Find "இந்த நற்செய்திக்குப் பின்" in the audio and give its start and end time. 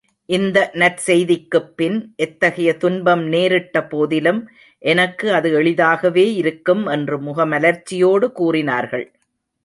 0.29-2.13